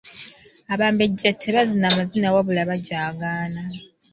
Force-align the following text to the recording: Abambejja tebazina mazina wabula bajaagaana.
Abambejja 0.73 1.31
tebazina 1.41 1.87
mazina 1.97 2.27
wabula 2.35 2.61
bajaagaana. 2.69 3.63